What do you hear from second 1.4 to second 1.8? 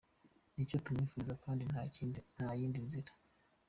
kandi